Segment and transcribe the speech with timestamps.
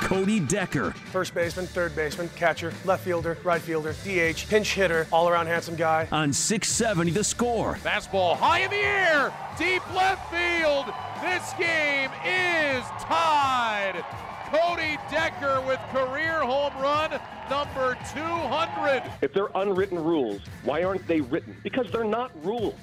[0.00, 5.28] Cody Decker First baseman, third baseman, catcher, left fielder, right fielder, DH, pinch hitter, all
[5.28, 6.08] around handsome guy.
[6.10, 7.74] on 670 The Score.
[7.76, 10.86] Fastball high in the air, deep left field.
[11.22, 14.04] This game is tied.
[14.50, 19.02] Cody Decker with career home run number 200.
[19.22, 21.56] If they're unwritten rules, why aren't they written?
[21.62, 22.74] Because they're not rules.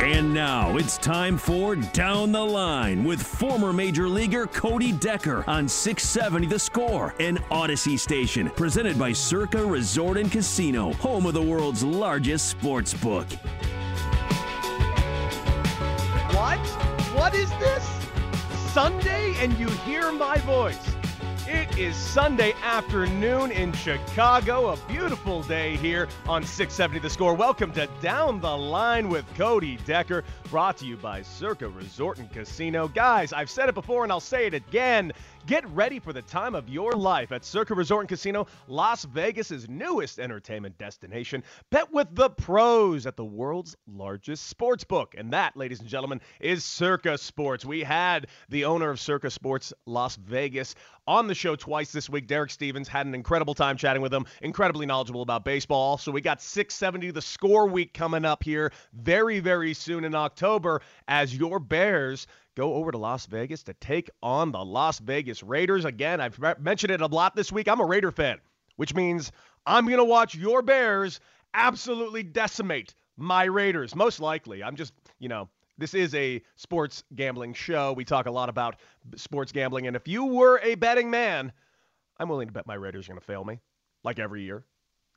[0.00, 5.68] And now it's time for Down the Line with former Major Leaguer Cody Decker on
[5.68, 11.42] 670 The Score, an Audacy station presented by Circa Resort and Casino, home of the
[11.42, 13.26] world's largest sports book.
[16.32, 16.64] What?
[17.14, 17.84] What is this?
[18.72, 20.97] Sunday and you hear my voice.
[21.50, 27.32] It is Sunday afternoon in Chicago, a beautiful day here on 670 The Score.
[27.32, 32.30] Welcome to Down the Line with Cody Decker, brought to you by Circa Resort and
[32.30, 32.86] Casino.
[32.86, 35.10] Guys, I've said it before and I'll say it again.
[35.48, 39.66] Get ready for the time of your life at Circa Resort and Casino, Las Vegas's
[39.66, 41.42] newest entertainment destination.
[41.70, 45.14] Bet with the pros at the world's largest sports book.
[45.16, 47.64] And that, ladies and gentlemen, is Circa Sports.
[47.64, 50.74] We had the owner of Circa Sports Las Vegas
[51.06, 52.26] on the show twice this week.
[52.26, 55.96] Derek Stevens had an incredible time chatting with him, incredibly knowledgeable about baseball.
[55.96, 60.82] So we got 670 the score week coming up here very, very soon in October
[61.08, 62.26] as your Bears
[62.58, 65.84] go over to Las Vegas to take on the Las Vegas Raiders.
[65.84, 67.68] Again, I've mentioned it a lot this week.
[67.68, 68.38] I'm a Raider fan,
[68.74, 69.30] which means
[69.64, 71.20] I'm going to watch your Bears
[71.54, 74.64] absolutely decimate my Raiders, most likely.
[74.64, 75.48] I'm just, you know,
[75.78, 77.92] this is a sports gambling show.
[77.92, 78.80] We talk a lot about
[79.14, 79.86] sports gambling.
[79.86, 81.52] And if you were a betting man,
[82.18, 83.60] I'm willing to bet my Raiders are going to fail me,
[84.02, 84.64] like every year.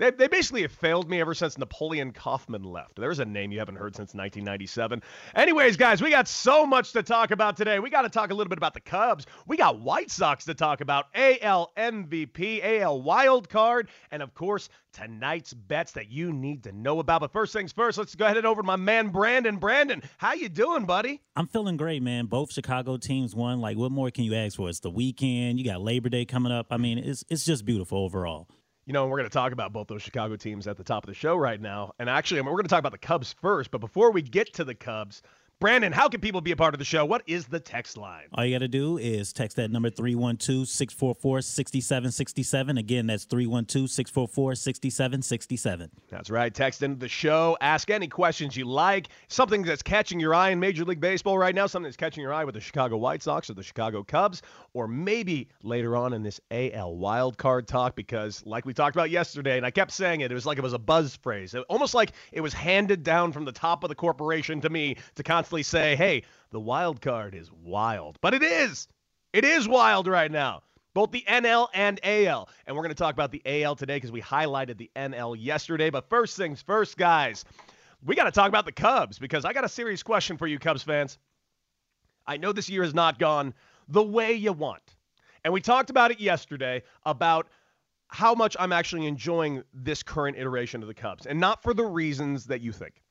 [0.01, 2.95] They, they basically have failed me ever since Napoleon Kaufman left.
[2.95, 5.03] There's a name you haven't heard since 1997.
[5.35, 7.77] Anyways, guys, we got so much to talk about today.
[7.77, 9.27] We got to talk a little bit about the Cubs.
[9.45, 14.69] We got White Sox to talk about, AL MVP, AL wild card, and of course,
[14.91, 17.21] tonight's bets that you need to know about.
[17.21, 19.57] But first things first, let's go ahead and over to my man Brandon.
[19.57, 21.21] Brandon, how you doing, buddy?
[21.35, 22.25] I'm feeling great, man.
[22.25, 23.61] Both Chicago teams won.
[23.61, 24.67] Like, what more can you ask for?
[24.67, 25.59] It's the weekend.
[25.59, 26.65] You got Labor Day coming up.
[26.71, 28.47] I mean, it's it's just beautiful overall.
[28.85, 31.07] You know, we're going to talk about both those Chicago teams at the top of
[31.07, 31.93] the show right now.
[31.99, 33.69] And actually, we're going to talk about the Cubs first.
[33.69, 35.21] But before we get to the Cubs,
[35.61, 37.05] Brandon, how can people be a part of the show?
[37.05, 38.23] What is the text line?
[38.33, 42.79] All you got to do is text that number 312 644 6767.
[42.79, 45.91] Again, that's 312 644 6767.
[46.09, 46.51] That's right.
[46.51, 47.59] Text into the show.
[47.61, 49.09] Ask any questions you like.
[49.27, 51.67] Something that's catching your eye in Major League Baseball right now.
[51.67, 54.41] Something that's catching your eye with the Chicago White Sox or the Chicago Cubs,
[54.73, 57.95] or maybe later on in this AL wild card talk.
[57.95, 60.63] Because, like we talked about yesterday, and I kept saying it, it was like it
[60.63, 61.53] was a buzz phrase.
[61.53, 64.97] It, almost like it was handed down from the top of the corporation to me
[65.13, 68.87] to constantly say, "Hey, the wild card is wild," but it is.
[69.33, 70.63] It is wild right now
[70.93, 72.49] both the NL and AL.
[72.65, 75.89] And we're going to talk about the AL today because we highlighted the NL yesterday.
[75.89, 77.45] But first things first, guys,
[78.03, 80.59] we got to talk about the Cubs because I got a serious question for you,
[80.59, 81.17] Cubs fans.
[82.25, 83.53] I know this year has not gone
[83.87, 84.83] the way you want.
[85.43, 87.47] And we talked about it yesterday about
[88.07, 91.85] how much I'm actually enjoying this current iteration of the Cubs, and not for the
[91.85, 93.01] reasons that you think.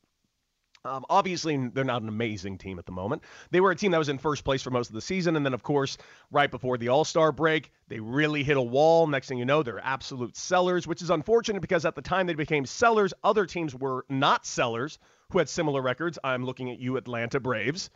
[0.86, 3.22] Um, obviously, they're not an amazing team at the moment.
[3.50, 5.44] They were a team that was in first place for most of the season, and
[5.44, 5.98] then, of course,
[6.30, 9.06] right before the All Star break, they really hit a wall.
[9.06, 12.34] Next thing you know, they're absolute sellers, which is unfortunate because at the time they
[12.34, 14.99] became sellers, other teams were not sellers
[15.31, 16.19] who had similar records.
[16.25, 17.90] I'm looking at you, Atlanta Braves,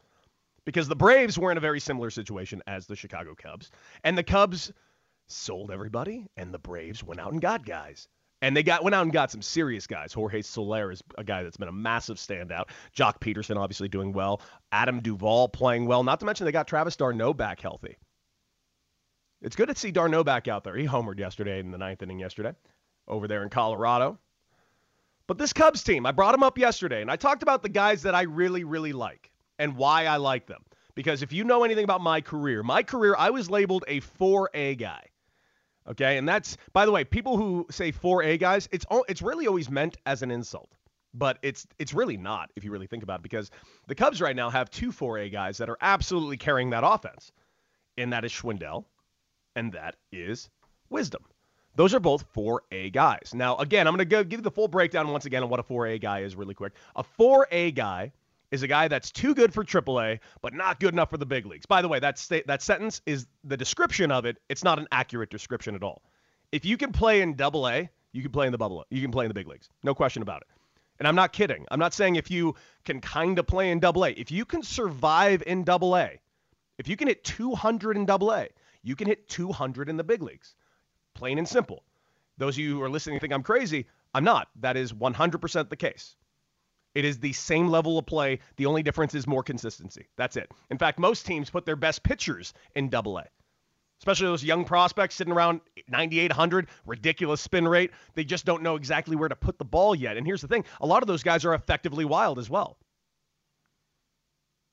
[0.67, 3.71] because the Braves were in a very similar situation as the Chicago Cubs,
[4.03, 4.71] and the Cubs
[5.27, 8.09] sold everybody, and the Braves went out and got guys.
[8.45, 10.13] And they got went out and got some serious guys.
[10.13, 12.65] Jorge Soler is a guy that's been a massive standout.
[12.95, 14.43] Joc Pederson obviously doing well.
[14.71, 16.05] Adam Duvall playing well.
[16.05, 17.97] Not to mention they got Travis d'Arnaud back healthy.
[19.41, 20.77] It's good to see d'Arnaud back out there.
[20.77, 22.53] He homered yesterday in the ninth inning yesterday
[23.09, 24.19] over there in Colorado.
[25.27, 28.03] But this Cubs team, I brought them up yesterday, and I talked about the guys
[28.03, 30.65] that I really, really like and why I like them.
[30.95, 34.77] Because if you know anything about my career, my career, I was labeled a 4A
[34.77, 35.07] guy.
[35.89, 39.47] Okay, and that's by the way, people who say 4A guys, it's all, it's really
[39.47, 40.71] always meant as an insult,
[41.13, 43.51] but it's it's really not if you really think about it because
[43.87, 47.33] the Cubs right now have two 4A guys that are absolutely carrying that offense,
[47.99, 48.87] and that is Schwindel,
[49.57, 50.49] and that is
[50.89, 51.23] Wisdom.
[51.77, 53.33] Those are both 4A guys.
[53.35, 55.59] Now, again, I'm going to go give you the full breakdown once again on what
[55.59, 56.73] a 4A guy is really quick.
[56.95, 58.13] A 4A guy
[58.51, 61.47] is a guy that's too good for AAA, but not good enough for the big
[61.47, 61.67] leagues.
[61.67, 64.39] By the way, that sta- that sentence is the description of it.
[64.49, 66.03] It's not an accurate description at all.
[66.53, 68.85] If you can play in AA, you can play in the bubble.
[68.91, 69.69] You can play in the big leagues.
[69.83, 70.49] No question about it.
[70.99, 71.67] And I'm not kidding.
[71.71, 72.55] I'm not saying if you
[72.85, 74.13] can kind of play in AA.
[74.17, 76.09] If you can survive in AA,
[76.79, 78.45] if you can hit 200 in AA,
[78.83, 80.55] you can hit 200 in the big leagues.
[81.15, 81.83] Plain and simple.
[82.39, 83.87] Those of you who are listening think I'm crazy.
[84.13, 84.49] I'm not.
[84.61, 86.17] That is 100% the case.
[86.95, 88.39] It is the same level of play.
[88.57, 90.07] The only difference is more consistency.
[90.17, 90.51] That's it.
[90.71, 93.25] In fact, most teams put their best pitchers in double A.
[94.01, 97.91] Especially those young prospects sitting around 9,800, ridiculous spin rate.
[98.15, 100.17] They just don't know exactly where to put the ball yet.
[100.17, 102.77] And here's the thing a lot of those guys are effectively wild as well.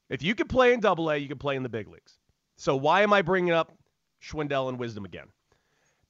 [0.09, 2.17] If you can play in double A, you can play in the big leagues.
[2.57, 3.71] So why am I bringing up
[4.21, 5.27] Schwindel and Wisdom again?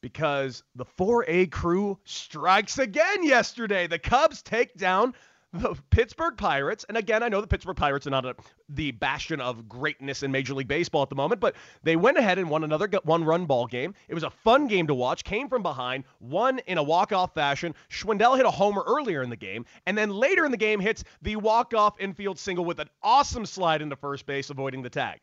[0.01, 3.85] Because the 4A crew strikes again yesterday.
[3.85, 5.13] The Cubs take down
[5.53, 8.35] the Pittsburgh Pirates, and again, I know the Pittsburgh Pirates are not a,
[8.69, 12.37] the bastion of greatness in Major League Baseball at the moment, but they went ahead
[12.37, 13.93] and won another one-run ball game.
[14.07, 15.25] It was a fun game to watch.
[15.25, 17.75] Came from behind, won in a walk-off fashion.
[17.89, 21.03] Schwindel hit a homer earlier in the game, and then later in the game hits
[21.21, 25.19] the walk-off infield single with an awesome slide into first base, avoiding the tag.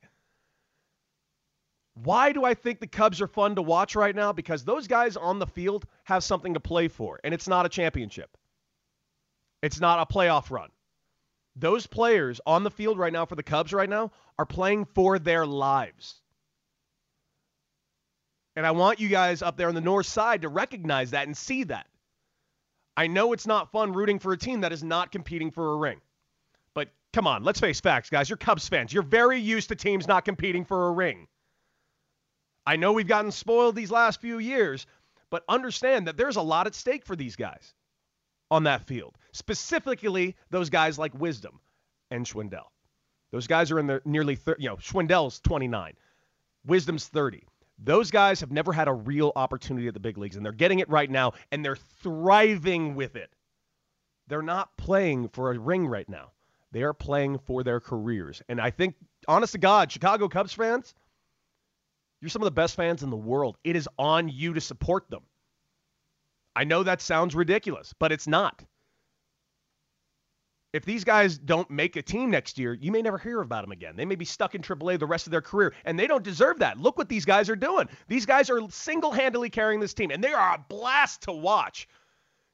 [1.94, 4.32] Why do I think the Cubs are fun to watch right now?
[4.32, 7.68] Because those guys on the field have something to play for, and it's not a
[7.68, 8.36] championship.
[9.62, 10.70] It's not a playoff run.
[11.56, 15.18] Those players on the field right now for the Cubs right now are playing for
[15.18, 16.20] their lives.
[18.54, 21.36] And I want you guys up there on the north side to recognize that and
[21.36, 21.86] see that.
[22.96, 25.76] I know it's not fun rooting for a team that is not competing for a
[25.76, 26.00] ring.
[26.74, 28.28] But come on, let's face facts, guys.
[28.28, 28.92] You're Cubs fans.
[28.92, 31.26] You're very used to teams not competing for a ring.
[32.66, 34.86] I know we've gotten spoiled these last few years,
[35.30, 37.74] but understand that there's a lot at stake for these guys
[38.50, 39.16] on that field.
[39.32, 41.60] Specifically, those guys like Wisdom
[42.10, 42.64] and Schwindel.
[43.30, 45.94] Those guys are in their nearly 30, you know, Schwindel's 29,
[46.64, 47.44] Wisdom's 30.
[47.78, 50.80] Those guys have never had a real opportunity at the big leagues, and they're getting
[50.80, 53.30] it right now, and they're thriving with it.
[54.26, 56.32] They're not playing for a ring right now.
[56.72, 58.42] They are playing for their careers.
[58.48, 58.94] And I think,
[59.26, 60.94] honest to God, Chicago Cubs fans,
[62.20, 63.56] you're some of the best fans in the world.
[63.64, 65.22] It is on you to support them.
[66.58, 68.64] I know that sounds ridiculous, but it's not.
[70.72, 73.70] If these guys don't make a team next year, you may never hear about them
[73.70, 73.94] again.
[73.94, 76.58] They may be stuck in AAA the rest of their career, and they don't deserve
[76.58, 76.76] that.
[76.76, 77.88] Look what these guys are doing.
[78.08, 81.86] These guys are single handedly carrying this team, and they are a blast to watch.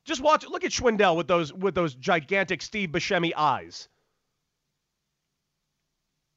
[0.04, 0.46] Just watch.
[0.46, 3.88] Look at Schwindel with those with those gigantic Steve Buscemi eyes.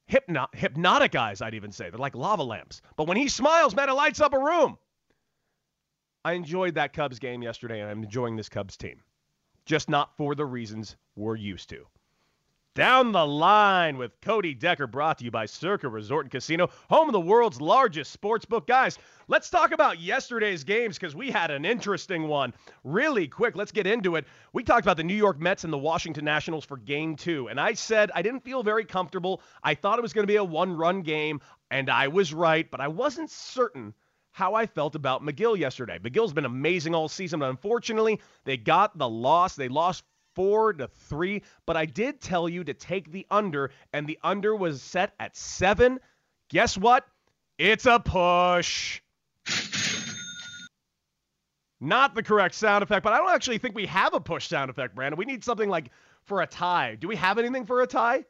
[0.05, 1.89] Hypno- hypnotic eyes, I'd even say.
[1.89, 2.81] They're like lava lamps.
[2.95, 4.77] But when he smiles, man, it lights up a room.
[6.27, 9.01] I enjoyed that Cubs game yesterday, and I'm enjoying this Cubs team.
[9.65, 11.85] Just not for the reasons we're used to.
[12.75, 17.07] Down the line with Cody Decker, brought to you by Circa Resort and Casino, home
[17.07, 18.67] of the world's largest sports book.
[18.67, 22.53] Guys, let's talk about yesterday's games because we had an interesting one.
[22.83, 24.25] Really quick, let's get into it.
[24.51, 27.57] We talked about the New York Mets and the Washington Nationals for game two, and
[27.57, 29.41] I said I didn't feel very comfortable.
[29.63, 31.39] I thought it was going to be a one run game,
[31.71, 33.93] and I was right, but I wasn't certain
[34.37, 35.97] how I felt about Megill yesterday.
[35.97, 39.55] Megill's been amazing all season, but unfortunately, they got the loss.
[39.55, 40.03] They lost
[40.35, 44.55] four to three, but I did tell you to take the under, and the under
[44.55, 45.99] was set at seven.
[46.49, 47.07] Guess what?
[47.57, 49.01] It's a push.
[51.81, 54.69] Not the correct sound effect, but I don't actually think we have a push sound
[54.69, 55.17] effect, Brandon.
[55.17, 55.89] We need something like
[56.25, 56.93] for a tie.
[56.93, 58.23] Do we have anything for a tie?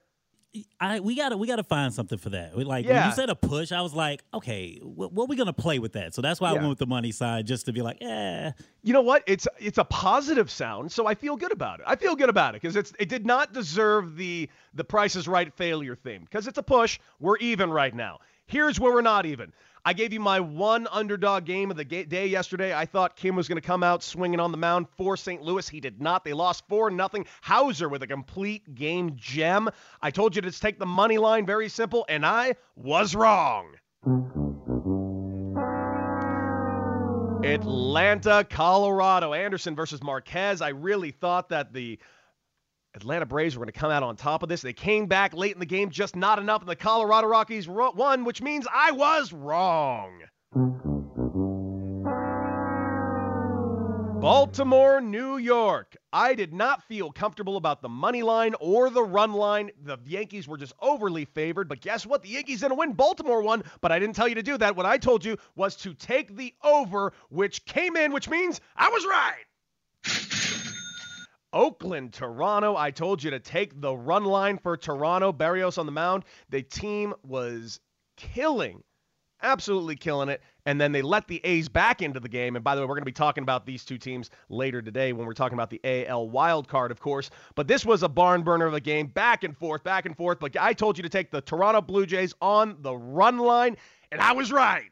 [0.79, 2.55] I we gotta we gotta find something for that.
[2.55, 3.01] We, like Yeah.
[3.01, 5.79] when you said a push, I was like, okay, what, what are we gonna play
[5.79, 6.13] with that?
[6.13, 8.51] So that's why I went with the money side, just to be like, eh.
[8.83, 9.23] You know what?
[9.27, 11.85] It's it's a positive sound, so I feel good about it.
[11.87, 15.27] I feel good about it because it's it did not deserve the the Price is
[15.27, 16.99] Right failure theme because it's a push.
[17.19, 18.19] We're even right now.
[18.45, 19.51] Here's where we're not even.
[19.87, 22.75] I gave you my one underdog game of the day yesterday.
[22.75, 25.41] I thought Kim was going to come out swinging on the mound for St.
[25.41, 25.69] Louis.
[25.69, 26.25] He did not.
[26.25, 27.25] They lost 4 nothing.
[27.39, 29.69] Houser with a complete game gem.
[30.01, 33.75] I told you to take the money line, very simple, and I was wrong.
[37.45, 39.31] Atlanta, Colorado.
[39.31, 40.61] Anderson versus Marquez.
[40.61, 41.97] I really thought that the
[42.97, 44.61] Atlanta Braves were going to come out on top of this.
[44.61, 48.25] They came back late in the game, just not enough, and the Colorado Rockies won,
[48.25, 50.23] which means I was wrong.
[54.19, 55.95] Baltimore, New York.
[56.11, 59.69] I did not feel comfortable about the money line or the run line.
[59.83, 62.23] The Yankees were just overly favored, but guess what?
[62.23, 62.93] The Yankees didn't win.
[62.93, 64.75] Baltimore won, but I didn't tell you to do that.
[64.75, 68.89] What I told you was to take the over, which came in, which means I
[68.89, 70.46] was right.
[71.53, 72.75] Oakland, Toronto.
[72.75, 75.31] I told you to take the run line for Toronto.
[75.31, 76.25] Berríos on the mound.
[76.49, 77.79] The team was
[78.17, 78.83] killing,
[79.41, 80.41] absolutely killing it.
[80.65, 82.55] And then they let the A's back into the game.
[82.55, 85.13] And by the way, we're going to be talking about these two teams later today
[85.13, 87.29] when we're talking about the AL wild card, of course.
[87.55, 90.39] But this was a barn burner of a game, back and forth, back and forth.
[90.39, 93.77] But I told you to take the Toronto Blue Jays on the run line,
[94.11, 94.91] and I was right.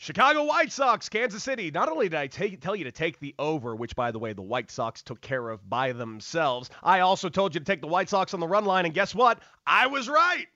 [0.00, 1.72] Chicago White Sox, Kansas City.
[1.72, 4.32] Not only did I take, tell you to take the over, which, by the way,
[4.32, 7.88] the White Sox took care of by themselves, I also told you to take the
[7.88, 9.40] White Sox on the run line, and guess what?
[9.66, 10.46] I was right.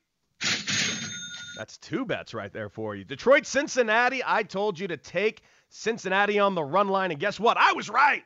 [1.57, 3.05] That's two bets right there for you.
[3.05, 4.23] Detroit, Cincinnati.
[4.25, 7.57] I told you to take Cincinnati on the run line, and guess what?
[7.57, 8.23] I was right.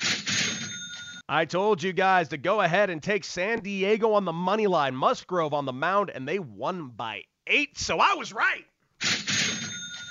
[1.28, 4.96] I told you guys to go ahead and take San Diego on the money line,
[4.96, 8.64] Musgrove on the mound, and they won by eight, so I was right.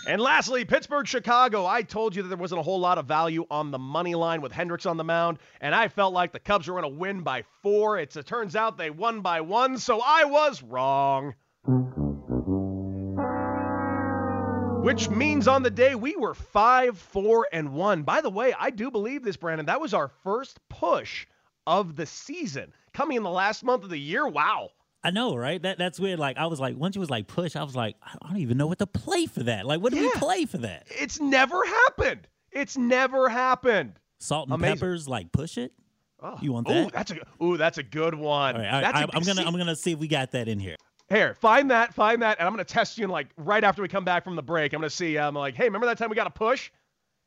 [0.07, 1.65] And lastly, Pittsburgh, Chicago.
[1.65, 4.41] I told you that there wasn't a whole lot of value on the money line
[4.41, 7.21] with Hendricks on the mound, and I felt like the Cubs were going to win
[7.21, 7.97] by four.
[7.97, 11.33] It's, it turns out they won by one, so I was wrong.
[14.83, 18.03] Which means on the day we were five, four, and one.
[18.03, 19.65] By the way, I do believe this, Brandon.
[19.65, 21.25] That was our first push
[21.65, 22.71] of the season.
[22.93, 24.27] Coming in the last month of the year.
[24.27, 24.69] Wow.
[25.05, 25.61] I know, right?
[25.61, 26.19] That that's weird.
[26.19, 28.57] Like I was like, once you was like push, I was like, I don't even
[28.57, 29.65] know what to play for that.
[29.65, 30.07] Like, what do Yeah.
[30.07, 30.87] we play for that?
[30.89, 32.27] It's never happened.
[32.51, 33.93] It's never happened.
[34.19, 34.75] Salt and Amazing.
[34.77, 35.73] peppers, like push it.
[36.21, 36.37] Oh.
[36.41, 36.75] You want that?
[36.77, 36.93] Ooh, that?
[36.93, 38.55] that's a ooh, that's a good one.
[38.55, 39.99] All right, all right, that's a I, good- I'm gonna see- I'm gonna see if
[39.99, 40.75] we got that in here.
[41.09, 43.03] Here, find that, find that, and I'm gonna test you.
[43.03, 45.17] And like right after we come back from the break, I'm gonna see.
[45.17, 46.71] I'm like, hey, remember that time we got a push?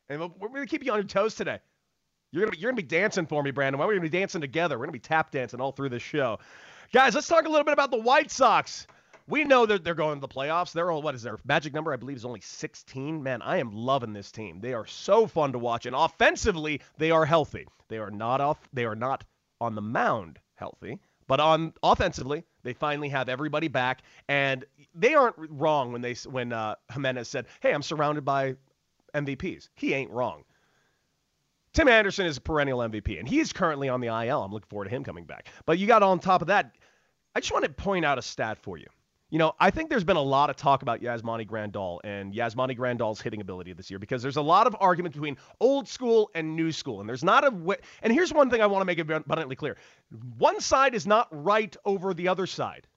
[0.08, 1.58] And we're, we're gonna keep you on your toes today.
[2.32, 3.78] You're gonna be, you're gonna be dancing for me, Brandon.
[3.78, 4.78] Why are we're gonna be dancing together?
[4.78, 6.38] We're gonna be tap dancing all through this show,
[6.92, 7.14] guys.
[7.14, 8.86] Let's talk a little bit about the White Sox.
[9.26, 10.72] We know that they're going to the playoffs.
[10.72, 11.92] They're all what is their magic number?
[11.92, 13.22] I believe is only 16.
[13.22, 14.60] Man, I am loving this team.
[14.60, 17.66] They are so fun to watch, and offensively, they are healthy.
[17.88, 18.58] They are not off.
[18.72, 19.24] They are not
[19.60, 24.64] on the mound healthy, but on offensively, they finally have everybody back, and
[24.94, 28.56] they aren't wrong when they when uh, Jimenez said, "Hey, I'm surrounded by
[29.14, 30.44] MVPs." He ain't wrong.
[31.78, 34.42] Tim Anderson is a perennial MVP, and he is currently on the IL.
[34.42, 35.48] I'm looking forward to him coming back.
[35.66, 36.74] But you got on top of that,
[37.38, 38.88] I just want to point out a stat for you.
[39.30, 42.76] You know, I think there's been a lot of talk about Yasmani Grandal and Yasmani
[42.76, 46.56] Grandal's hitting ability this year because there's a lot of argument between old school and
[46.56, 46.98] new school.
[46.98, 49.76] And there's not a way, and here's one thing I want to make abundantly clear.
[50.36, 52.88] One side is not right over the other side.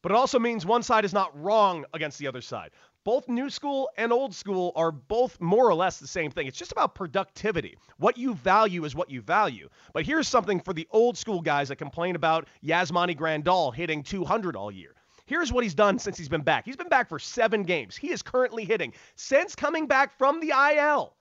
[0.00, 2.70] But it also means one side is not wrong against the other side.
[3.08, 6.46] Both new school and old school are both more or less the same thing.
[6.46, 7.78] It's just about productivity.
[7.96, 9.70] What you value is what you value.
[9.94, 14.56] But here's something for the old school guys that complain about Yasmani Grandal hitting 200
[14.56, 14.94] all year.
[15.24, 16.66] Here's what he's done since he's been back.
[16.66, 17.96] He's been back for seven games.
[17.96, 21.16] He is currently hitting, since coming back from the IL,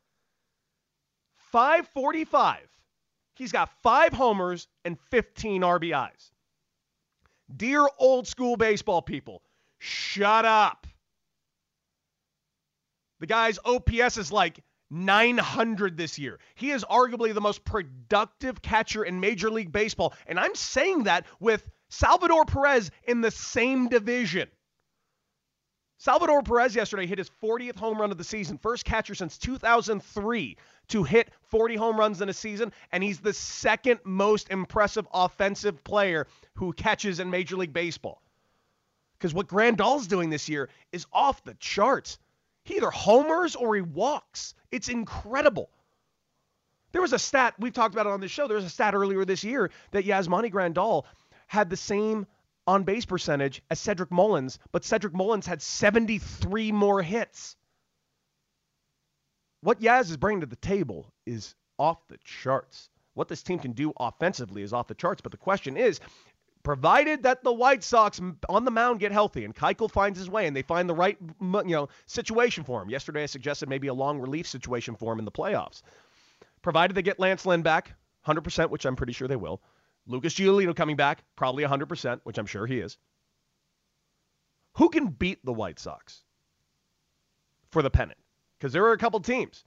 [1.53, 2.67] 545.
[3.35, 6.31] He's got five homers and 15 RBIs.
[7.55, 9.41] Dear old school baseball people,
[9.79, 10.85] shut up.
[13.19, 16.39] The guy's OPS is like 900 this year.
[16.55, 20.13] He is arguably the most productive catcher in Major League Baseball.
[20.27, 24.49] And I'm saying that with Salvador Perez in the same division.
[25.99, 30.57] Salvador Perez yesterday hit his 40th home run of the season, first catcher since 2003
[30.89, 35.83] to hit 40 home runs in a season, and he's the second most impressive offensive
[35.83, 38.21] player who catches in Major League Baseball.
[39.17, 42.19] Because what Grandal's doing this year is off the charts.
[42.67, 44.53] He either homers or he walks.
[44.71, 45.69] It's incredible.
[46.91, 48.93] There was a stat, we've talked about it on this show, there was a stat
[48.93, 51.05] earlier this year that Yasmani Grandal
[51.47, 52.27] had the same
[52.67, 57.55] on base percentage as Cedric Mullins, but Cedric Mullins had 73 more hits.
[59.61, 62.89] What Yaz is bringing to the table is off the charts.
[63.13, 66.01] What this team can do offensively is off the charts, but the question is
[66.67, 68.19] provided that the White Sox
[68.49, 71.17] on the mound get healthy and Keuchel finds his way and they find the right
[71.39, 72.89] you know situation for him.
[72.89, 75.81] Yesterday I suggested maybe a long relief situation for him in the playoffs.
[76.61, 77.93] Provided they get Lance Lynn back
[78.27, 79.61] 100%, which I'm pretty sure they will.
[80.07, 82.97] Lucas Giolito coming back, probably 100%, which I'm sure he is.
[84.73, 86.21] Who can beat the White Sox
[87.71, 88.19] for the pennant?
[88.59, 89.63] Because there are a couple teams.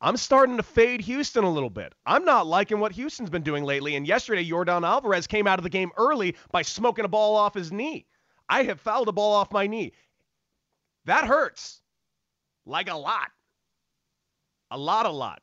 [0.00, 1.94] I'm starting to fade Houston a little bit.
[2.06, 3.96] I'm not liking what Houston's been doing lately.
[3.96, 7.54] And yesterday, Yordan Alvarez came out of the game early by smoking a ball off
[7.54, 8.06] his knee.
[8.48, 9.92] I have fouled a ball off my knee.
[11.04, 11.82] That hurts.
[12.64, 13.30] Like a lot.
[14.70, 15.42] A lot, a lot.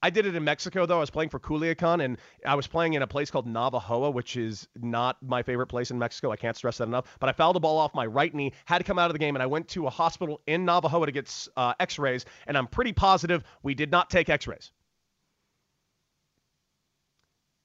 [0.00, 0.98] I did it in Mexico though.
[0.98, 4.36] I was playing for Culiacan, and I was playing in a place called Navajoa, which
[4.36, 6.30] is not my favorite place in Mexico.
[6.30, 7.16] I can't stress that enough.
[7.18, 9.18] But I fouled a ball off my right knee, had to come out of the
[9.18, 12.26] game, and I went to a hospital in Navajoa to get uh, X-rays.
[12.46, 14.70] And I'm pretty positive we did not take X-rays.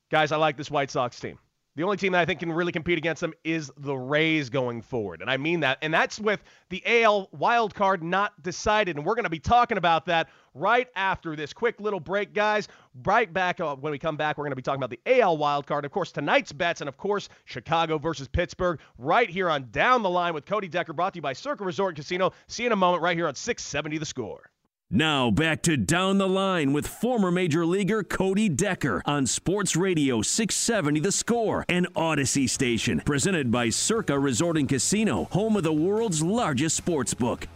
[0.09, 1.37] Guys, I like this White Sox team.
[1.75, 4.83] The only team that I think can really compete against them is the Rays going
[4.83, 5.21] forward.
[5.21, 5.79] And I mean that.
[5.81, 8.95] And that's with the AL wild card not decided.
[8.95, 12.67] And we're going to be talking about that right after this quick little break, guys.
[13.03, 15.37] Right back uh, when we come back, we're going to be talking about the AL
[15.37, 15.83] wild card.
[15.83, 20.11] Of course, tonight's bets, and of course, Chicago versus Pittsburgh, right here on Down the
[20.11, 22.33] Line with Cody Decker, brought to you by Circa Resort Casino.
[22.45, 24.52] See you in a moment right here on 670 The Score.
[24.95, 30.21] Now back to Down the Line with former Major Leaguer Cody Decker on Sports Radio
[30.21, 33.01] 670 The Score and Audacy Station.
[33.03, 37.47] Presented by Circa Resort and Casino, home of the world's largest sports book.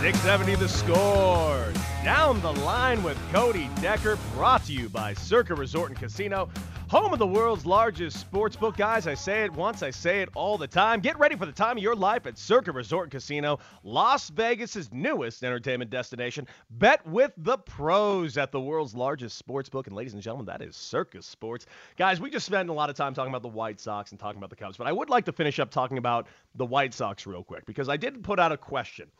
[0.00, 1.72] 670 The Score.
[2.02, 6.48] Down the Line with Cody Decker, brought to you by Circa Resort and Casino.
[6.88, 8.76] Home of the world's largest sports book.
[8.76, 11.00] Guys, I say it once, I say it all the time.
[11.00, 14.92] Get ready for the time of your life at Circa Resort and Casino, Las Vegas'
[14.92, 16.46] newest entertainment destination.
[16.70, 19.88] Bet with the pros at the world's largest sports book.
[19.88, 21.66] And ladies and gentlemen, that is Circa Sports.
[21.96, 24.38] Guys, we just spent a lot of time talking about the White Sox and talking
[24.38, 27.26] about the Cubs, but I would like to finish up talking about the White Sox
[27.26, 29.10] real quick because I did put out a question.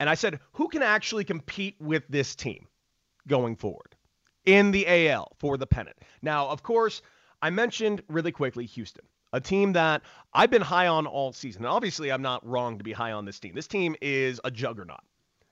[0.00, 2.66] And I said, who can actually compete with this team
[3.28, 3.94] going forward?
[4.44, 5.96] in the AL for the pennant.
[6.20, 7.02] Now, of course,
[7.42, 11.64] I mentioned really quickly Houston, a team that I've been high on all season.
[11.64, 13.54] And obviously, I'm not wrong to be high on this team.
[13.54, 15.00] This team is a juggernaut.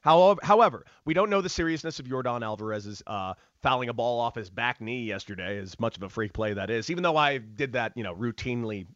[0.02, 4.34] However, however, we don't know the seriousness of Yordan Alvarez's uh, fouling a ball off
[4.34, 7.36] his back knee yesterday, as much of a freak play that is, even though I
[7.38, 8.86] did that, you know, routinely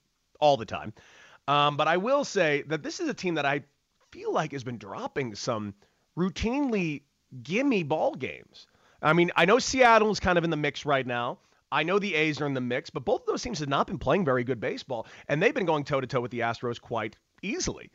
[0.41, 0.95] all the time.
[1.47, 3.65] Um, but I will say that this is a team that I
[4.13, 5.75] feel like has been dropping some
[6.17, 7.03] routinely
[7.43, 8.67] gimme ball games.
[9.03, 11.38] I mean, I know Seattle's kind of in the mix right now.
[11.75, 13.89] I know the A's are in the mix, but both of those teams have not
[13.89, 16.81] been playing very good baseball, and they've been going toe to toe with the Astros
[16.81, 17.91] quite easily.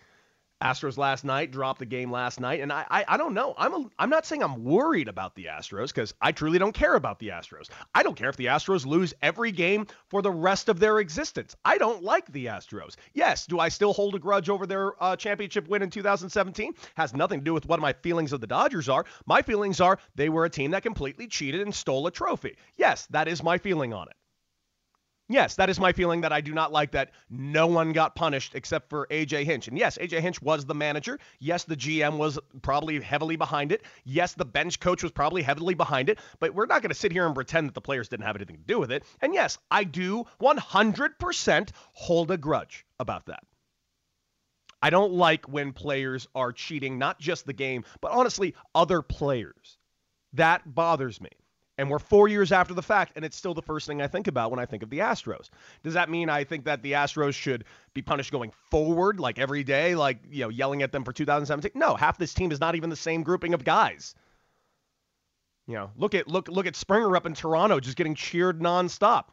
[0.62, 3.54] Astros last night dropped the game last night, and I I, I don't know.
[3.58, 6.96] I'm a, I'm not saying I'm worried about the Astros because I truly don't care
[6.96, 7.70] about the Astros.
[7.96, 11.56] I don't care if the Astros lose every game for the rest of their existence.
[11.64, 12.96] I don't like the Astros.
[13.14, 16.74] Yes, do I still hold a grudge over their uh, championship win in 2017?
[16.96, 19.06] Has nothing to do with what my feelings of the Dodgers are.
[19.26, 22.58] My feelings are they were a team that completely cheated and stole a trophy.
[22.76, 24.16] Yes, that is my feeling on it.
[25.32, 28.56] Yes, that is my feeling that I do not like that no one got punished
[28.56, 29.68] except for AJ Hinch.
[29.68, 31.20] And yes, AJ Hinch was the manager.
[31.40, 33.84] Yes, the GM was probably heavily behind it.
[34.04, 36.18] Yes, the bench coach was probably heavily behind it.
[36.40, 38.58] But we're not going to sit here and pretend that the players didn't have anything
[38.58, 39.04] to do with it.
[39.22, 43.44] And yes, I do 100% hold a grudge about that.
[44.82, 49.78] I don't like when players are cheating, not just the game, but honestly, other players.
[50.34, 51.30] That bothers me.
[51.80, 54.28] And we're four years after the fact, and it's still the first thing I think
[54.28, 55.50] about when I think of the Astros.
[55.82, 57.64] Does that mean I think that the Astros should
[57.94, 61.80] be punished going forward, like every day, like you know, yelling at them for 2017?
[61.80, 64.14] No, half this team is not even the same grouping of guys.
[65.68, 69.28] You know, look at look look at Springer up in Toronto, just getting cheered nonstop.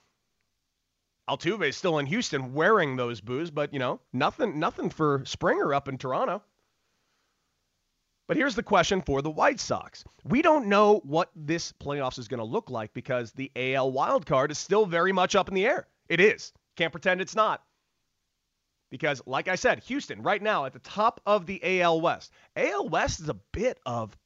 [1.28, 5.74] Altuve is still in Houston wearing those boos, but you know, nothing nothing for Springer
[5.74, 6.44] up in Toronto.
[8.26, 10.04] But here's the question for the White Sox.
[10.24, 14.26] We don't know what this playoffs is going to look like because the AL wild
[14.26, 15.86] card is still very much up in the air.
[16.08, 16.52] It is.
[16.76, 17.62] Can't pretend it's not.
[18.90, 22.32] Because, like I said, Houston right now at the top of the AL West.
[22.56, 24.16] AL West is a bit of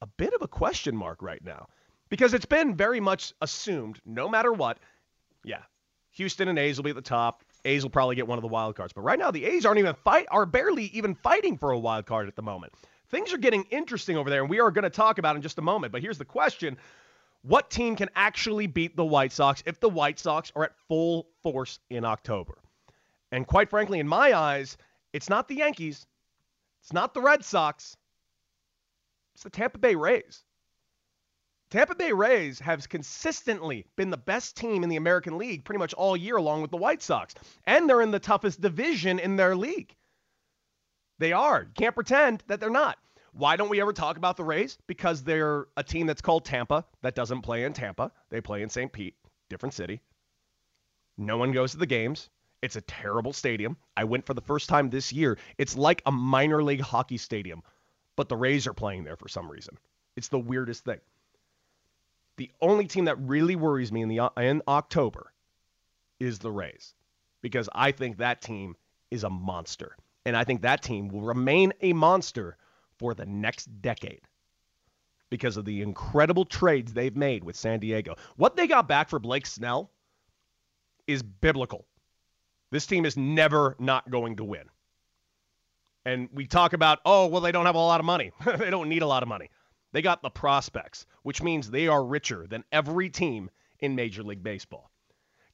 [0.00, 1.68] a bit of a question mark right now
[2.08, 4.78] because it's been very much assumed, no matter what,
[5.44, 5.62] yeah,
[6.10, 7.44] Houston and A's will be at the top.
[7.64, 8.92] A's will probably get one of the wild cards.
[8.92, 12.06] But right now, the A's aren't even fight are barely even fighting for a wild
[12.06, 12.72] card at the moment.
[13.08, 15.58] Things are getting interesting over there, and we are going to talk about in just
[15.58, 15.92] a moment.
[15.92, 16.76] But here's the question:
[17.42, 21.28] What team can actually beat the White Sox if the White Sox are at full
[21.42, 22.58] force in October?
[23.30, 24.76] And quite frankly, in my eyes,
[25.12, 26.06] it's not the Yankees,
[26.82, 27.96] it's not the Red Sox,
[29.34, 30.42] it's the Tampa Bay Rays.
[31.72, 35.94] Tampa Bay Rays have consistently been the best team in the American League pretty much
[35.94, 37.34] all year, along with the White Sox.
[37.64, 39.96] And they're in the toughest division in their league.
[41.18, 41.64] They are.
[41.74, 42.98] Can't pretend that they're not.
[43.32, 44.76] Why don't we ever talk about the Rays?
[44.86, 48.12] Because they're a team that's called Tampa that doesn't play in Tampa.
[48.28, 48.92] They play in St.
[48.92, 49.16] Pete,
[49.48, 50.02] different city.
[51.16, 52.28] No one goes to the games.
[52.60, 53.78] It's a terrible stadium.
[53.96, 55.38] I went for the first time this year.
[55.56, 57.62] It's like a minor league hockey stadium,
[58.14, 59.78] but the Rays are playing there for some reason.
[60.16, 61.00] It's the weirdest thing.
[62.36, 65.32] The only team that really worries me in the in October
[66.18, 66.94] is the Rays
[67.42, 68.76] because I think that team
[69.10, 69.96] is a monster.
[70.24, 72.56] And I think that team will remain a monster
[72.98, 74.22] for the next decade
[75.28, 78.16] because of the incredible trades they've made with San Diego.
[78.36, 79.90] What they got back for Blake Snell
[81.06, 81.86] is biblical.
[82.70, 84.64] This team is never not going to win.
[86.04, 88.32] And we talk about, oh, well, they don't have a lot of money.
[88.58, 89.50] they don't need a lot of money.
[89.92, 94.42] They got the prospects, which means they are richer than every team in Major League
[94.42, 94.90] Baseball.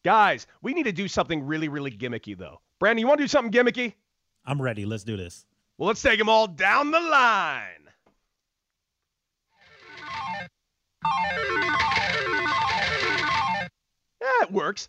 [0.04, 2.60] Guys, we need to do something really, really gimmicky, though.
[2.78, 3.94] Brandon, you want to do something gimmicky?
[4.44, 4.86] I'm ready.
[4.86, 5.44] Let's do this.
[5.76, 7.88] Well, let's take them all down the line.
[14.20, 14.88] Yeah, it works.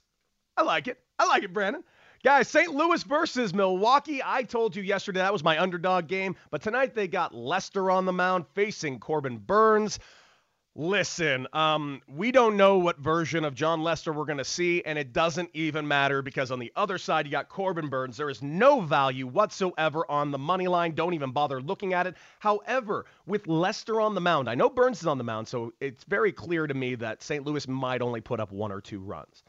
[0.58, 1.00] I like it.
[1.18, 1.84] I like it, Brandon.
[2.22, 2.76] Guys, St.
[2.76, 4.20] Louis versus Milwaukee.
[4.22, 8.04] I told you yesterday that was my underdog game, but tonight they got Lester on
[8.04, 10.00] the mound facing Corbin Burnes.
[10.76, 15.00] Listen, um, we don't know what version of Jon Lester we're going to see, and
[15.00, 18.18] it doesn't even matter because on the other side, you got Corbin Burnes.
[18.18, 20.96] There is no value whatsoever on the money line.
[20.96, 22.16] Don't even bother looking at it.
[22.40, 26.04] However, with Lester on the mound, I know Burnes is on the mound, so it's
[26.04, 27.46] very clear to me that St.
[27.46, 29.42] Louis might only put up one or two runs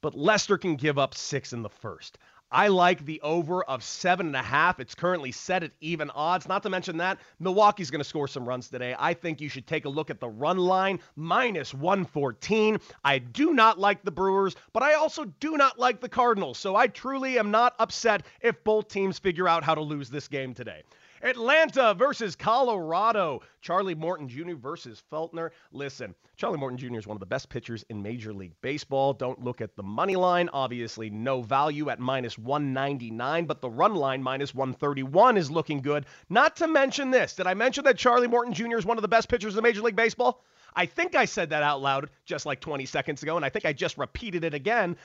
[0.00, 2.18] but Lester can give up six in the first.
[2.50, 4.80] I like the over of seven and a half.
[4.80, 6.48] It's currently set at even odds.
[6.48, 8.96] Not to mention that Milwaukee's going to score some runs today.
[8.98, 12.78] I think you should take a look at the run line minus 114.
[13.04, 16.56] I do not like the Brewers, but I also do not like the Cardinals.
[16.56, 20.26] So I truly am not upset if both teams figure out how to lose this
[20.26, 20.84] game today.
[21.22, 23.40] Atlanta versus Colorado.
[23.60, 24.54] Charlie Morton Jr.
[24.54, 25.50] versus Feltner.
[25.72, 26.98] Listen, Charlie Morton Jr.
[26.98, 29.12] is one of the best pitchers in Major League Baseball.
[29.12, 30.48] Don't look at the money line.
[30.52, 36.06] Obviously, no value at minus 199, but the run line minus 131 is looking good.
[36.28, 37.34] Not to mention this.
[37.34, 38.78] Did I mention that Charlie Morton Jr.
[38.78, 40.42] is one of the best pitchers in Major League Baseball?
[40.74, 43.64] I think I said that out loud just like 20 seconds ago, and I think
[43.64, 44.96] I just repeated it again.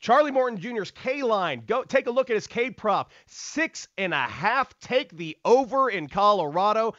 [0.00, 1.62] Charlie Morton Jr.'s K line.
[1.66, 3.12] Go take a look at his K prop.
[3.26, 4.78] Six and a half.
[4.80, 6.94] Take the over in Colorado.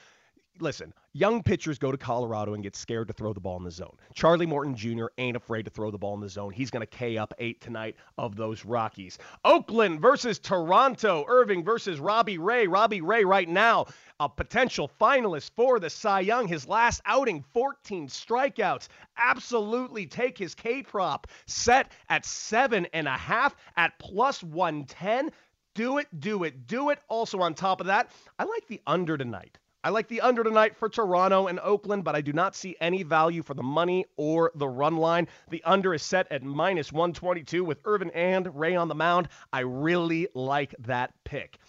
[0.59, 3.71] Listen, young pitchers go to Colorado and get scared to throw the ball in the
[3.71, 3.95] zone.
[4.13, 5.05] Charlie Morton Jr.
[5.17, 6.51] ain't afraid to throw the ball in the zone.
[6.51, 9.19] He's going to K up eight tonight of those Rockies.
[9.45, 11.23] Oakland versus Toronto.
[11.27, 12.67] Irvin versus Robbie Ray.
[12.67, 13.85] Robbie Ray right now
[14.19, 16.47] a potential finalist for the Cy Young.
[16.47, 18.87] His last outing, 14 strikeouts.
[19.17, 25.31] Absolutely take his K prop set at seven and a half at plus 110.
[25.75, 26.99] Do it, do it, do it.
[27.09, 29.57] Also, on top of that, I like the under tonight.
[29.85, 33.03] I like the under tonight for Toronto and Oakland, but I do not see any
[33.03, 35.27] value for the money or the run line.
[35.49, 39.27] The under is set at minus 122 with Irvin and Ray on the mound.
[39.51, 41.59] I really like that pick.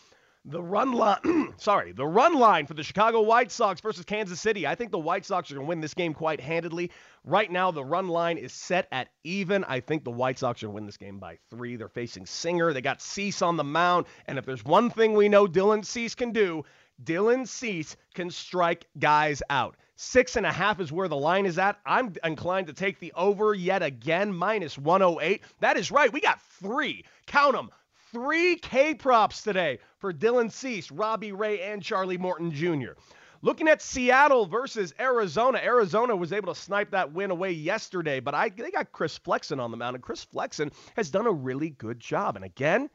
[0.44, 4.64] The run line, sorry, the run line for the Chicago White Sox versus Kansas City.
[4.64, 6.92] I think the White Sox are going to win this game quite handedly.
[7.24, 9.64] Right now, the run line is set at even.
[9.64, 11.76] I think the White Sox are going to win this game by three.
[11.76, 12.74] They're facing Singer.
[12.74, 14.04] They got Cease on the mound.
[14.26, 16.62] And if there's one thing we know Dylan Cease can do,
[17.02, 19.76] Dylan Cease can strike guys out.
[19.96, 21.78] Six and a half is where the line is at.
[21.86, 25.42] I'm inclined to take the over yet again, minus 108.
[25.60, 26.12] That is right.
[26.12, 27.04] We got three.
[27.26, 27.70] Count them
[28.12, 32.92] three K props today for Dylan Cease, Robbie Ray, and Charlie Morton Jr.
[33.42, 38.34] Looking at Seattle versus Arizona, Arizona was able to snipe that win away yesterday, but
[38.34, 41.70] I, they got Chris Flexen on the mound, and Chris Flexen has done a really
[41.70, 42.36] good job.
[42.36, 42.88] And again,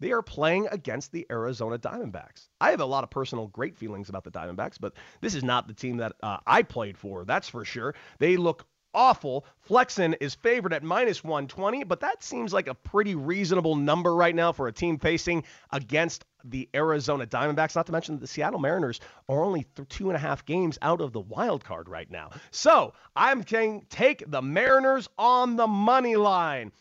[0.00, 2.48] they are playing against the Arizona Diamondbacks.
[2.60, 5.68] I have a lot of personal great feelings about the Diamondbacks, but this is not
[5.68, 7.94] the team that uh, I played for, that's for sure.
[8.18, 9.46] They look awful.
[9.60, 14.34] Flexen is favored at minus 120, but that seems like a pretty reasonable number right
[14.34, 17.76] now for a team facing against the Arizona Diamondbacks.
[17.76, 21.00] Not to mention that the Seattle Mariners are only two and a half games out
[21.00, 22.30] of the wild card right now.
[22.50, 26.72] So I'm saying take the Mariners on the money line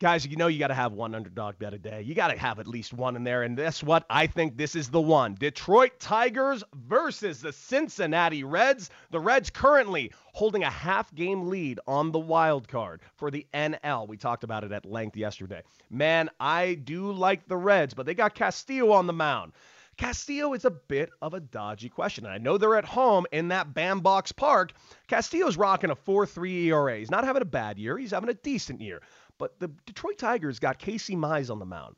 [0.00, 2.00] guys, you know you got to have one underdog bet a day.
[2.00, 3.42] You got to have at least one in there.
[3.42, 5.34] And that's what I think this is the one.
[5.34, 8.90] Detroit Tigers versus the Cincinnati Reds.
[9.10, 14.08] The Reds currently holding a half game lead on the wild card for the NL.
[14.08, 15.62] We talked about it at length yesterday.
[15.90, 19.52] Man, I do like the Reds, but they got Castillo on the mound.
[19.98, 22.24] Castillo is a bit of a dodgy question.
[22.24, 24.72] And I know they're at home in that bandbox park.
[25.08, 26.96] Castillo's rocking a 4 3 ERA.
[26.96, 29.02] He's not having a bad year, he's having a decent year.
[29.40, 31.96] But the Detroit Tigers got Casey Mize on the mound.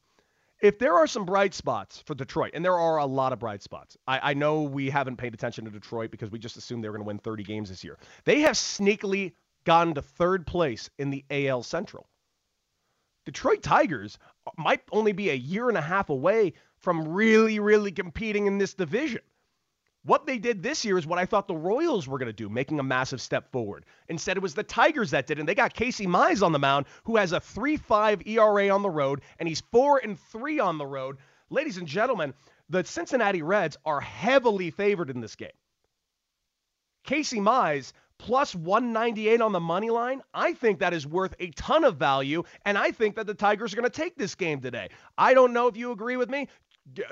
[0.63, 3.65] If there are some bright spots for Detroit, and there are a lot of bright
[3.65, 6.89] spots, I, I know we haven't paid attention to Detroit because we just assumed they
[6.89, 7.99] were going to win 30 games this year.
[8.25, 9.33] They have sneakily
[9.65, 12.09] gotten to third place in the AL Central.
[13.25, 14.19] Detroit Tigers
[14.57, 18.75] might only be a year and a half away from really, really competing in this
[18.75, 19.23] division.
[20.05, 22.49] What they did this year is what I thought the Royals were going to do,
[22.49, 23.85] making a massive step forward.
[24.09, 26.87] Instead, it was the Tigers that did, and they got Casey Mize on the mound,
[27.05, 30.87] who has a 3.5 ERA on the road, and he's four and three on the
[30.87, 31.19] road.
[31.51, 32.35] Ladies and gentlemen,
[32.69, 35.51] the Cincinnati Reds are heavily favored in this game.
[37.05, 40.23] Casey Mize plus 198 on the money line.
[40.33, 43.73] I think that is worth a ton of value, and I think that the Tigers
[43.73, 44.89] are going to take this game today.
[45.19, 46.49] I don't know if you agree with me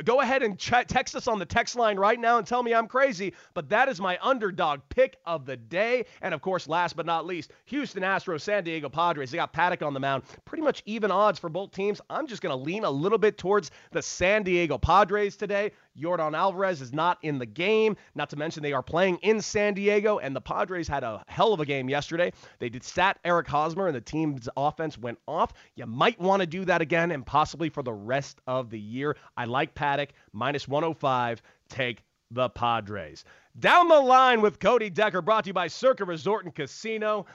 [0.04, 2.74] go ahead and ch- text us on the text line right now and tell me
[2.74, 3.34] I'm crazy.
[3.54, 6.06] But that is my underdog pick of the day.
[6.22, 9.30] And of course, last but not least, Houston Astros, San Diego Padres.
[9.30, 10.24] They got Paddock on the mound.
[10.44, 12.00] Pretty much even odds for both teams.
[12.10, 15.72] I'm just going to lean a little bit towards the San Diego Padres today.
[16.00, 17.96] Yordan Alvarez is not in the game.
[18.14, 21.52] Not to mention they are playing in San Diego, and the Padres had a hell
[21.52, 22.32] of a game yesterday.
[22.58, 25.52] They did stat Eric Hosmer, and the team's offense went off.
[25.74, 29.16] You might want to do that again, and possibly for the rest of the year.
[29.36, 31.42] I like Paddock minus 105.
[31.68, 33.24] Take the Padres.
[33.58, 37.26] Down the line with Cody Decker, brought to you by Circa Resort and Casino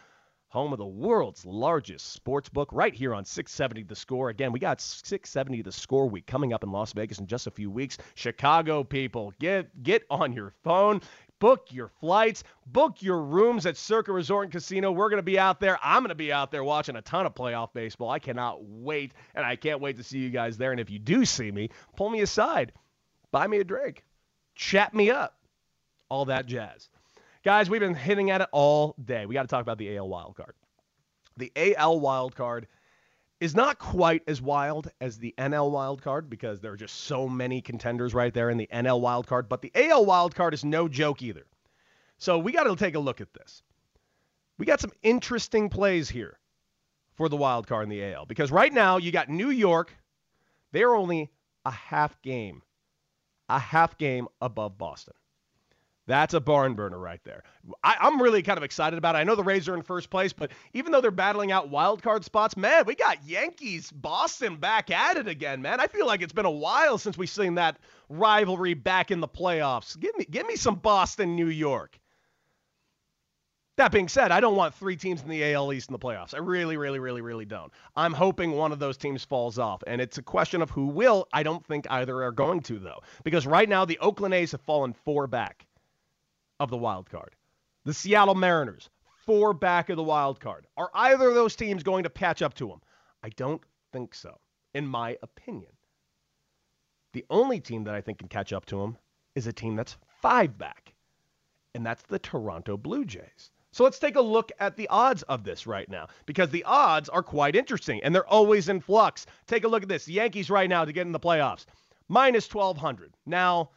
[0.55, 4.29] home of the world's largest sports book, right here on 670 The Score.
[4.29, 7.51] Again, we got 670 The Score week coming up in Las Vegas in just a
[7.51, 7.97] few weeks.
[8.13, 11.01] Chicago people, get get on your phone.
[11.39, 14.91] Book your flights, book your rooms at Circa Resort and Casino.
[14.91, 15.78] We're going to be out there.
[15.84, 18.10] I'm going to be out there watching a ton of playoff baseball.
[18.10, 20.71] I cannot wait, and I can't wait to see you guys there.
[20.71, 22.71] And if you do see me, pull me aside,
[23.32, 24.06] buy me a drink,
[24.56, 25.38] chat me up,
[26.10, 26.89] all that jazz.
[27.43, 29.26] Guys, we've been hitting at it all day.
[29.26, 30.54] We got to talk about the AL wild card.
[31.38, 32.67] The AL wild card
[33.39, 37.28] is not quite as wild as the NL wild card because there are just so
[37.28, 40.63] many contenders right there in the NL wild card, but the AL wild card is
[40.63, 41.45] no joke either.
[42.17, 43.62] So we got to take a look at this.
[44.58, 46.39] We got some interesting plays here
[47.15, 49.93] for the wild card in the AL because right now you got New York.
[50.71, 51.30] They're only
[51.65, 52.62] a half game,
[53.50, 55.13] a half game above Boston.
[56.07, 57.43] That's a barn burner right there.
[57.83, 59.19] I, am really kind of excited about it.
[59.19, 62.03] I know the Rays are in first place, but even though they're battling out wild
[62.03, 65.79] card spots, man, we got Yankees, Boston back at it again, man.
[65.79, 69.27] I feel like it's been a while since we've seen that rivalry back in the
[69.27, 69.99] playoffs.
[69.99, 71.99] Give me, give me some Boston, New York.
[73.77, 76.33] That being said, I don't want three teams in the AL East in the playoffs.
[76.33, 77.73] I really, really, really, really don't.
[77.95, 81.27] I'm hoping one of those teams falls off, and it's a question of who will.
[81.33, 84.61] I don't think either are going to, though, because right now the Oakland A's have
[84.61, 85.65] fallen four back
[86.59, 87.35] of the wild card.
[87.83, 88.89] The Seattle Mariners,
[89.25, 90.67] four back of the wild card.
[90.77, 92.81] Are either of those teams going to patch up to them?
[93.23, 94.39] I don't think so,
[94.73, 95.71] in my opinion.
[97.13, 98.97] The only team that I think can catch up to them
[99.35, 100.93] is a team that's five back,
[101.73, 103.51] and that's the Toronto Blue Jays.
[103.71, 107.09] So let's take a look at the odds of this right now because the odds
[107.09, 109.25] are quite interesting and they're always in flux.
[109.47, 110.05] Take a look at this.
[110.05, 111.65] The Yankees right now to get in the playoffs,
[112.07, 113.13] minus 1200.
[113.25, 113.71] Now,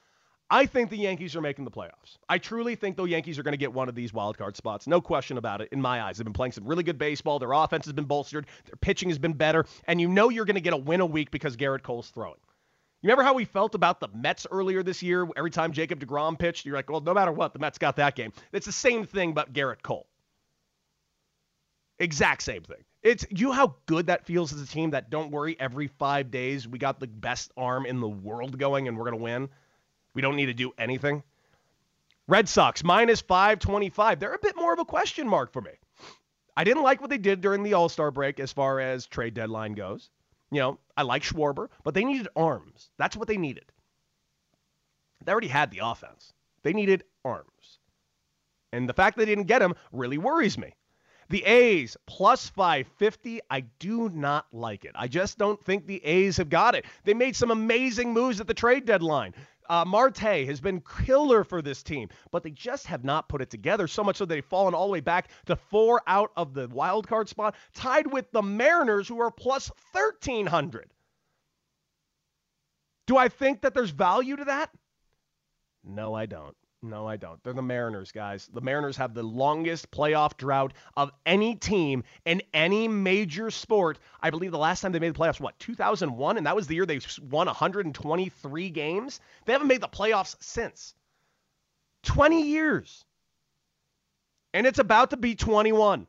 [0.50, 2.16] I think the Yankees are making the playoffs.
[2.28, 4.86] I truly think the Yankees are going to get one of these wild card spots.
[4.86, 6.16] No question about it in my eyes.
[6.16, 7.38] They've been playing some really good baseball.
[7.38, 8.46] Their offense has been bolstered.
[8.64, 9.66] Their pitching has been better.
[9.86, 12.40] And you know you're going to get a win a week because Gerrit Cole's throwing.
[13.02, 15.28] You remember how we felt about the Mets earlier this year?
[15.36, 18.16] Every time Jacob DeGrom pitched, you're like, well, no matter what, the Mets got that
[18.16, 18.32] game.
[18.50, 20.06] It's the same thing, but Gerrit Cole.
[21.98, 22.84] Exact same thing.
[23.02, 26.66] It's you how good that feels as a team that don't worry every five days
[26.66, 29.48] we got the best arm in the world going and we're gonna win.
[30.14, 31.22] We don't need to do anything.
[32.26, 34.20] Red Sox minus 525.
[34.20, 35.72] They're a bit more of a question mark for me.
[36.56, 39.34] I didn't like what they did during the All Star break as far as trade
[39.34, 40.10] deadline goes.
[40.50, 42.90] You know, I like Schwarber, but they needed arms.
[42.98, 43.64] That's what they needed.
[45.24, 46.32] They already had the offense.
[46.62, 47.78] They needed arms.
[48.72, 50.74] And the fact they didn't get them really worries me.
[51.30, 53.40] The A's plus 550.
[53.50, 54.92] I do not like it.
[54.94, 56.86] I just don't think the A's have got it.
[57.04, 59.34] They made some amazing moves at the trade deadline.
[59.68, 63.50] Uh, Marte has been killer for this team, but they just have not put it
[63.50, 63.86] together.
[63.86, 67.06] So much so they've fallen all the way back to four out of the wild
[67.06, 70.90] card spot, tied with the Mariners, who are plus 1,300.
[73.06, 74.70] Do I think that there's value to that?
[75.84, 76.56] No, I don't.
[76.80, 77.42] No, I don't.
[77.42, 78.48] They're the Mariners, guys.
[78.52, 83.98] The Mariners have the longest playoff drought of any team in any major sport.
[84.22, 86.36] I believe the last time they made the playoffs, what, 2001?
[86.36, 89.20] And that was the year they won 123 games.
[89.44, 90.94] They haven't made the playoffs since.
[92.04, 93.04] 20 years.
[94.54, 96.06] And it's about to be 21.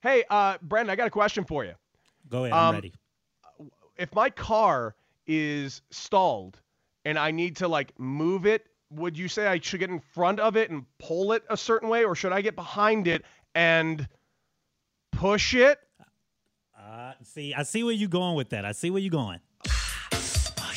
[0.00, 1.74] Hey, uh, Brandon, I got a question for you.
[2.30, 2.54] Go ahead.
[2.54, 2.94] I'm um, ready.
[3.98, 6.61] If my car is stalled
[7.04, 10.40] and I need to like move it, would you say I should get in front
[10.40, 14.08] of it and pull it a certain way, or should I get behind it and
[15.12, 15.78] push it?
[16.78, 18.64] Uh, see, I see where you're going with that.
[18.64, 19.40] I see where you're going.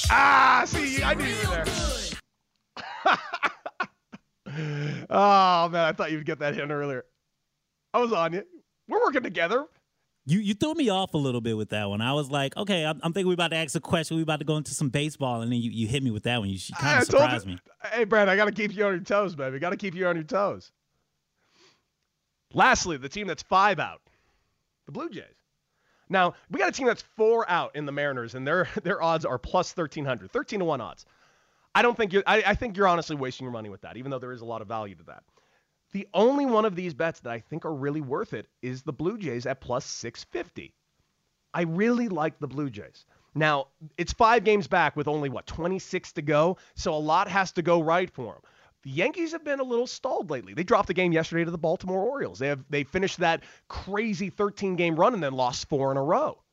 [0.09, 1.65] ah, see, I knew you were there.
[5.09, 7.05] oh man, I thought you'd get that in earlier.
[7.93, 8.43] I was on you.
[8.87, 9.65] We're working together.
[10.27, 12.01] You you threw me off a little bit with that one.
[12.01, 14.17] I was like, okay, I'm, I'm thinking we about to ask a question.
[14.17, 16.39] We about to go into some baseball, and then you, you hit me with that
[16.39, 16.49] one.
[16.49, 17.59] You kind of surprised me.
[17.91, 19.59] Hey, Brad, I got to keep you on your toes, baby.
[19.59, 20.71] Got to keep you on your toes.
[22.53, 24.01] Lastly, the team that's five out,
[24.87, 25.23] the Blue Jays.
[26.09, 29.25] Now we got a team that's four out in the Mariners, and their their odds
[29.25, 31.05] are plus thirteen hundred, 13 to one odds.
[31.75, 32.23] I don't think you.
[32.25, 34.45] I, I think you're honestly wasting your money with that, even though there is a
[34.45, 35.23] lot of value to that.
[35.95, 38.91] The only one of these bets that I think are really worth it is the
[38.91, 40.75] Blue Jays at plus 650.
[41.53, 43.05] I really like the Blue Jays.
[43.33, 46.57] Now, it's five games back with only, what, 26 to go?
[46.75, 48.41] So a lot has to go right for them.
[48.83, 50.53] The Yankees have been a little stalled lately.
[50.53, 52.39] They dropped the game yesterday to the Baltimore Orioles.
[52.39, 56.03] They have they finished that crazy 13 game run and then lost four in a
[56.03, 56.43] row.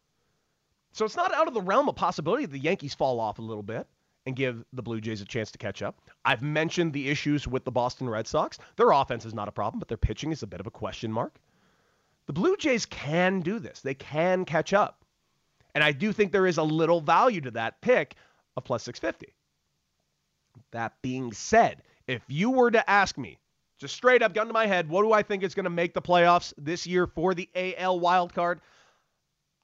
[0.92, 3.42] So it's not out of the realm of possibility that the Yankees fall off a
[3.42, 3.88] little bit
[4.26, 6.00] and give the Blue Jays a chance to catch up.
[6.24, 8.58] I've mentioned the issues with the Boston Red Sox.
[8.76, 11.10] Their offense is not a problem, but their pitching is a bit of a question
[11.10, 11.40] mark.
[12.26, 13.80] The Blue Jays can do this.
[13.80, 15.04] They can catch up.
[15.74, 18.14] And I do think there is a little value to that pick
[18.56, 19.34] of plus 650.
[20.70, 23.38] That being said, if you were to ask me,
[23.78, 25.94] just straight up, gun to my head, what do I think is going to make
[25.94, 28.58] the playoffs this year for the AL wildcard?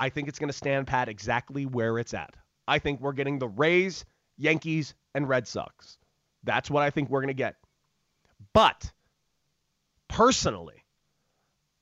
[0.00, 2.34] I think it's going to stand pat exactly where it's at.
[2.66, 4.04] I think we're getting the Rays
[4.38, 5.98] Yankees, and Red Sox.
[6.44, 7.56] That's what I think we're going to get.
[8.52, 8.90] But
[10.08, 10.84] personally,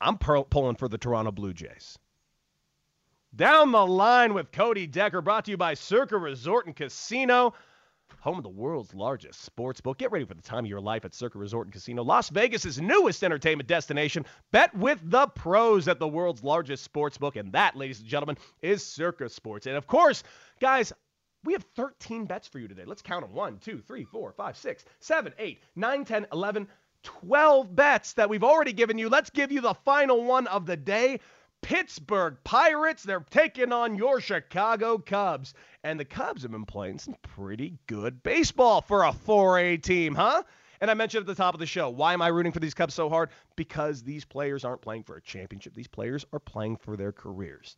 [0.00, 1.98] I'm per- pulling for the Toronto Blue Jays.
[3.34, 7.52] Down the line with Cody Decker, brought to you by Circa Resort and Casino,
[8.20, 9.98] home of the world's largest sports book.
[9.98, 12.78] Get ready for the time of your life at Circa Resort and Casino, Las Vegas'
[12.78, 14.24] newest entertainment destination.
[14.52, 18.38] Bet with the pros at the world's largest sports book, and that, ladies and gentlemen,
[18.62, 19.66] is Circa Sports.
[19.66, 20.22] And of course,
[20.60, 20.92] guys,
[21.46, 22.85] we have 13 bets for you today.
[22.85, 26.68] Let's count them 1, 2, 3, 4, 5, 6, 7, 8, 9, 10, 11,
[27.02, 29.09] 12 bets that we've already given you.
[29.09, 31.20] Let's give you the final one of the day.
[31.62, 35.54] Pittsburgh Pirates, they're taking on your Chicago Cubs.
[35.85, 40.42] And the Cubs have been playing some pretty good baseball for a 4A team, huh?
[40.80, 42.74] And I mentioned at the top of the show, why am I rooting for these
[42.74, 43.30] Cubs so hard?
[43.54, 45.74] Because these players aren't playing for a championship.
[45.74, 47.76] These players are playing for their careers.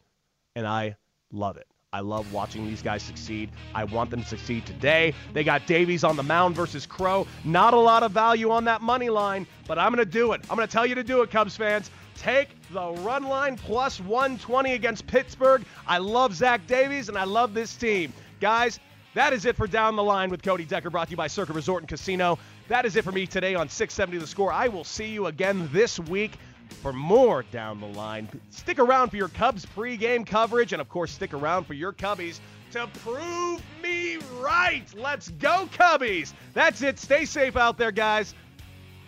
[0.56, 0.96] And I
[1.30, 1.68] love it.
[1.90, 3.48] I love watching these guys succeed.
[3.74, 5.14] I want them to succeed today.
[5.32, 7.26] They got Davies on the mound versus Crowe.
[7.44, 10.42] Not a lot of value on that money line, but I'm going to do it.
[10.50, 11.90] I'm going to tell you to do it, Cubs fans.
[12.14, 15.64] Take the run line plus 120 against Pittsburgh.
[15.86, 18.12] I love Zach Davies and I love this team.
[18.38, 18.78] Guys,
[19.14, 21.54] that is it for Down the Line with Cody Decker, brought to you by Circa
[21.54, 22.38] Resort and Casino.
[22.68, 24.52] That is it for me today on 670 The Score.
[24.52, 26.32] I will see you again this week
[26.68, 28.28] for more down the line.
[28.50, 32.40] Stick around for your Cubs pregame coverage, and of course, stick around for your Cubbies
[32.72, 34.84] to prove me right.
[34.96, 36.32] Let's go, Cubbies!
[36.54, 36.98] That's it.
[36.98, 38.34] Stay safe out there, guys.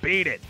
[0.02, 0.40] Beat it.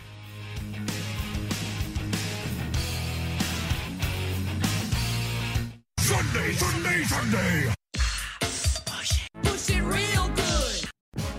[5.99, 7.73] Sunday, Sunday, Sunday.
[9.43, 10.40] Push it real good.